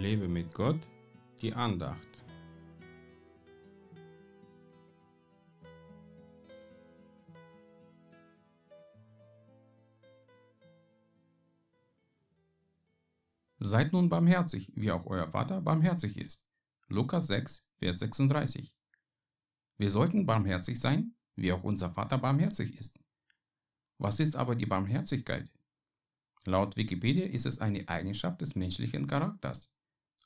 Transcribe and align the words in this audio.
Lebe 0.00 0.28
mit 0.28 0.54
Gott, 0.54 0.80
die 1.42 1.52
Andacht. 1.52 2.08
Seid 13.58 13.92
nun 13.92 14.08
barmherzig, 14.08 14.72
wie 14.74 14.90
auch 14.90 15.04
euer 15.04 15.28
Vater 15.28 15.60
barmherzig 15.60 16.16
ist. 16.16 16.42
Lukas 16.88 17.26
6, 17.26 17.62
Vers 17.78 17.98
36. 17.98 18.74
Wir 19.76 19.90
sollten 19.90 20.24
barmherzig 20.24 20.80
sein, 20.80 21.14
wie 21.36 21.52
auch 21.52 21.62
unser 21.62 21.90
Vater 21.90 22.16
barmherzig 22.16 22.74
ist. 22.80 22.98
Was 23.98 24.18
ist 24.18 24.34
aber 24.34 24.54
die 24.54 24.64
Barmherzigkeit? 24.64 25.50
Laut 26.46 26.78
Wikipedia 26.78 27.26
ist 27.26 27.44
es 27.44 27.58
eine 27.58 27.86
Eigenschaft 27.86 28.40
des 28.40 28.54
menschlichen 28.54 29.06
Charakters. 29.06 29.70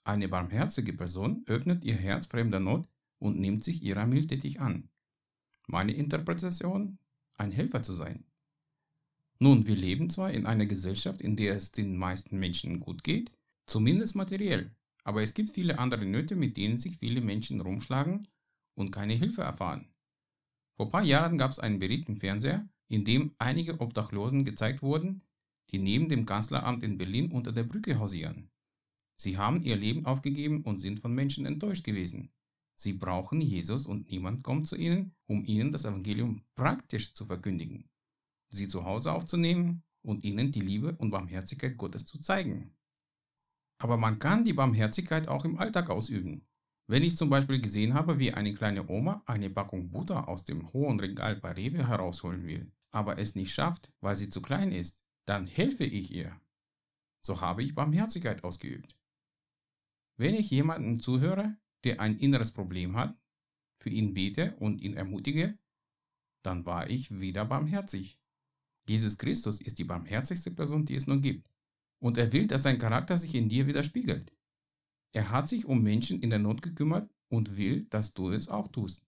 Eine 0.04 0.28
barmherzige 0.28 0.92
Person 0.92 1.44
öffnet 1.46 1.82
ihr 1.82 1.96
Herz 1.96 2.26
fremder 2.26 2.60
Not 2.60 2.86
und 3.18 3.40
nimmt 3.40 3.64
sich 3.64 3.82
ihrer 3.82 4.06
mildtätig 4.06 4.60
an. 4.60 4.90
Meine 5.66 5.92
Interpretation? 5.92 6.98
Ein 7.36 7.50
Helfer 7.50 7.82
zu 7.82 7.94
sein. 7.94 8.24
Nun, 9.38 9.66
wir 9.66 9.76
leben 9.76 10.10
zwar 10.10 10.30
in 10.30 10.44
einer 10.44 10.66
Gesellschaft, 10.66 11.22
in 11.22 11.36
der 11.36 11.56
es 11.56 11.72
den 11.72 11.96
meisten 11.96 12.38
Menschen 12.38 12.80
gut 12.80 13.02
geht, 13.02 13.32
zumindest 13.66 14.14
materiell, 14.14 14.70
aber 15.04 15.22
es 15.22 15.32
gibt 15.32 15.50
viele 15.50 15.78
andere 15.78 16.04
Nöte, 16.04 16.36
mit 16.36 16.56
denen 16.58 16.78
sich 16.78 16.98
viele 16.98 17.22
Menschen 17.22 17.60
rumschlagen 17.60 18.28
und 18.74 18.90
keine 18.90 19.14
Hilfe 19.14 19.40
erfahren. 19.40 19.88
Vor 20.76 20.86
ein 20.86 20.92
paar 20.92 21.02
Jahren 21.02 21.38
gab 21.38 21.50
es 21.50 21.58
einen 21.58 21.78
Bericht 21.78 22.08
im 22.08 22.16
Fernseher, 22.16 22.68
in 22.88 23.04
dem 23.04 23.34
einige 23.38 23.80
Obdachlosen 23.80 24.44
gezeigt 24.44 24.82
wurden, 24.82 25.22
die 25.70 25.78
neben 25.78 26.08
dem 26.10 26.26
Kanzleramt 26.26 26.82
in 26.82 26.98
Berlin 26.98 27.32
unter 27.32 27.52
der 27.52 27.64
Brücke 27.64 27.98
hausieren. 27.98 28.50
Sie 29.24 29.38
haben 29.38 29.62
ihr 29.62 29.76
Leben 29.76 30.06
aufgegeben 30.06 30.62
und 30.62 30.78
sind 30.78 31.00
von 31.00 31.14
Menschen 31.14 31.46
enttäuscht 31.46 31.84
gewesen. 31.84 32.30
Sie 32.76 32.92
brauchen 32.92 33.40
Jesus 33.40 33.86
und 33.86 34.10
niemand 34.10 34.44
kommt 34.44 34.68
zu 34.68 34.76
ihnen, 34.76 35.14
um 35.26 35.44
ihnen 35.44 35.72
das 35.72 35.84
Evangelium 35.84 36.42
praktisch 36.54 37.12
zu 37.14 37.26
verkündigen 37.26 37.88
sie 38.54 38.68
zu 38.68 38.84
Hause 38.84 39.12
aufzunehmen 39.12 39.82
und 40.02 40.24
ihnen 40.24 40.52
die 40.52 40.60
Liebe 40.60 40.94
und 40.96 41.10
Barmherzigkeit 41.10 41.76
Gottes 41.76 42.06
zu 42.06 42.18
zeigen. 42.18 42.74
Aber 43.78 43.96
man 43.96 44.18
kann 44.18 44.44
die 44.44 44.52
Barmherzigkeit 44.52 45.28
auch 45.28 45.44
im 45.44 45.58
Alltag 45.58 45.90
ausüben. 45.90 46.46
Wenn 46.86 47.02
ich 47.02 47.16
zum 47.16 47.30
Beispiel 47.30 47.60
gesehen 47.60 47.94
habe, 47.94 48.18
wie 48.18 48.32
eine 48.32 48.54
kleine 48.54 48.88
Oma 48.88 49.22
eine 49.26 49.50
Packung 49.50 49.90
Butter 49.90 50.28
aus 50.28 50.44
dem 50.44 50.72
hohen 50.72 51.00
Regal 51.00 51.36
bei 51.36 51.52
Rewe 51.52 51.88
herausholen 51.88 52.46
will, 52.46 52.70
aber 52.90 53.18
es 53.18 53.34
nicht 53.34 53.52
schafft, 53.52 53.90
weil 54.00 54.16
sie 54.16 54.28
zu 54.28 54.42
klein 54.42 54.70
ist, 54.70 55.02
dann 55.26 55.46
helfe 55.46 55.84
ich 55.84 56.12
ihr. 56.12 56.38
So 57.20 57.40
habe 57.40 57.62
ich 57.62 57.74
Barmherzigkeit 57.74 58.44
ausgeübt. 58.44 58.96
Wenn 60.16 60.34
ich 60.34 60.50
jemanden 60.50 61.00
zuhöre, 61.00 61.56
der 61.82 62.00
ein 62.00 62.18
inneres 62.18 62.52
Problem 62.52 62.96
hat, 62.96 63.18
für 63.78 63.90
ihn 63.90 64.14
bete 64.14 64.54
und 64.56 64.80
ihn 64.80 64.94
ermutige, 64.94 65.58
dann 66.42 66.64
war 66.66 66.88
ich 66.88 67.20
wieder 67.20 67.44
barmherzig. 67.44 68.18
Jesus 68.88 69.18
Christus 69.18 69.60
ist 69.60 69.78
die 69.78 69.84
barmherzigste 69.84 70.50
Person, 70.50 70.84
die 70.84 70.94
es 70.94 71.06
nur 71.06 71.20
gibt. 71.20 71.48
Und 72.00 72.18
er 72.18 72.32
will, 72.32 72.46
dass 72.46 72.62
sein 72.62 72.78
Charakter 72.78 73.16
sich 73.18 73.34
in 73.34 73.48
dir 73.48 73.66
widerspiegelt. 73.66 74.30
Er 75.12 75.30
hat 75.30 75.48
sich 75.48 75.64
um 75.64 75.82
Menschen 75.82 76.20
in 76.20 76.30
der 76.30 76.38
Not 76.38 76.60
gekümmert 76.60 77.10
und 77.28 77.56
will, 77.56 77.84
dass 77.86 78.14
du 78.14 78.30
es 78.30 78.48
auch 78.48 78.68
tust. 78.68 79.06